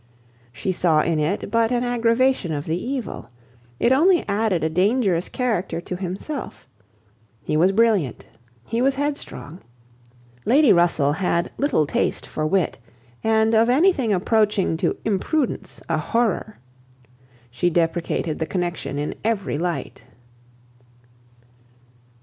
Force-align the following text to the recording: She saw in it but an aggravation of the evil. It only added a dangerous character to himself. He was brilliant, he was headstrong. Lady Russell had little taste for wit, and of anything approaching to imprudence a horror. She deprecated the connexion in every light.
She 0.51 0.71
saw 0.71 1.01
in 1.01 1.19
it 1.19 1.51
but 1.51 1.71
an 1.71 1.83
aggravation 1.83 2.51
of 2.51 2.65
the 2.65 2.83
evil. 2.83 3.29
It 3.79 3.91
only 3.91 4.27
added 4.27 4.63
a 4.63 4.67
dangerous 4.71 5.29
character 5.29 5.79
to 5.79 5.95
himself. 5.95 6.67
He 7.43 7.55
was 7.55 7.71
brilliant, 7.71 8.25
he 8.67 8.81
was 8.81 8.95
headstrong. 8.95 9.59
Lady 10.43 10.73
Russell 10.73 11.13
had 11.13 11.51
little 11.59 11.85
taste 11.85 12.25
for 12.25 12.47
wit, 12.47 12.79
and 13.23 13.53
of 13.53 13.69
anything 13.69 14.11
approaching 14.11 14.75
to 14.77 14.97
imprudence 15.05 15.83
a 15.87 15.99
horror. 15.99 16.57
She 17.51 17.69
deprecated 17.69 18.39
the 18.39 18.47
connexion 18.47 18.97
in 18.97 19.13
every 19.23 19.59
light. 19.59 20.05